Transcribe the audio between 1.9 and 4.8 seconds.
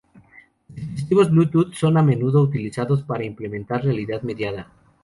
a menudo utilizados para implementar realidad mediada.